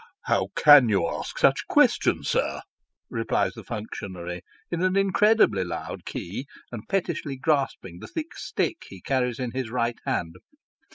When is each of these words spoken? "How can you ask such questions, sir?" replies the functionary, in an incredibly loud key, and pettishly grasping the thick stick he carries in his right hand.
"How 0.31 0.47
can 0.55 0.89
you 0.89 1.07
ask 1.07 1.37
such 1.37 1.67
questions, 1.67 2.27
sir?" 2.29 2.61
replies 3.11 3.53
the 3.53 3.63
functionary, 3.63 4.41
in 4.71 4.81
an 4.81 4.97
incredibly 4.97 5.63
loud 5.63 6.05
key, 6.05 6.47
and 6.71 6.89
pettishly 6.89 7.35
grasping 7.37 7.99
the 7.99 8.07
thick 8.07 8.33
stick 8.33 8.85
he 8.89 8.99
carries 8.99 9.37
in 9.37 9.51
his 9.51 9.69
right 9.69 9.99
hand. 10.03 10.37